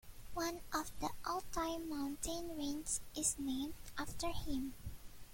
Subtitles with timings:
[0.33, 4.73] One of the Altai mountain ranges is named after him.